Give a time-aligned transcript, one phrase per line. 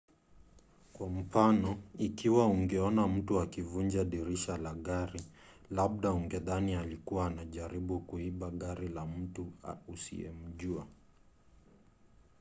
[0.93, 5.21] kwa mfano ikiwa ungeona mtu akivunja dirisha la gari
[5.71, 9.53] labda ungedhani alikuwa anajaribu kuiba gari la mtu
[9.87, 10.87] usiyemjua